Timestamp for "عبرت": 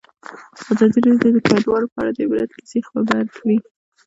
2.25-2.49